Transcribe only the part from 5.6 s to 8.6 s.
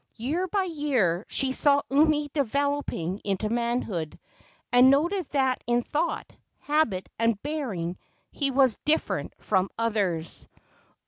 in thought, habit and bearing he